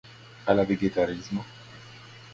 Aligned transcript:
Al 0.53 0.57
la 0.59 0.65
vegetarismo? 0.71 1.45